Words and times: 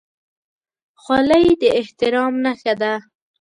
خولۍ 1.01 1.45
د 1.61 1.63
احترام 1.79 2.33
نښه 2.43 2.73
ده. 2.81 2.93